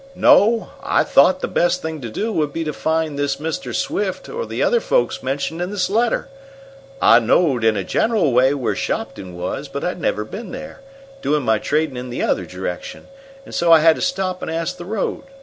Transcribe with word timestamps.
"No. 0.15 0.71
I 0.81 1.03
thought 1.03 1.41
the 1.41 1.47
best 1.47 1.83
thing 1.83 2.01
to 2.01 2.09
do 2.09 2.31
would 2.33 2.51
be 2.51 2.63
to 2.63 2.73
find 2.73 3.19
this 3.19 3.35
Mr. 3.35 3.71
Swift, 3.75 4.27
or 4.29 4.47
the 4.47 4.63
other 4.63 4.79
folks 4.79 5.21
mentioned 5.21 5.61
in 5.61 5.69
this 5.69 5.91
letter. 5.91 6.27
I 6.99 7.19
knowed, 7.19 7.63
in 7.63 7.77
a 7.77 7.83
general 7.83 8.33
way, 8.33 8.55
where 8.55 8.73
Shopton 8.75 9.35
was, 9.35 9.67
but 9.67 9.83
I'd 9.83 10.01
never 10.01 10.25
been 10.25 10.49
there, 10.53 10.79
doing 11.21 11.43
my 11.43 11.59
tradin' 11.59 11.97
in 11.97 12.09
the 12.09 12.23
other 12.23 12.47
direction, 12.47 13.09
and 13.45 13.53
so 13.53 13.71
I 13.71 13.81
had 13.81 13.95
to 13.95 14.01
stop 14.01 14.41
and 14.41 14.49
ask 14.49 14.75
the 14.77 14.85
road. 14.85 15.21